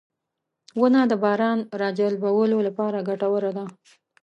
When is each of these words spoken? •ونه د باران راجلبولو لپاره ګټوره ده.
•ونه 0.79 1.01
د 1.11 1.13
باران 1.23 1.59
راجلبولو 1.81 2.57
لپاره 2.67 3.05
ګټوره 3.09 3.51
ده. 3.57 3.65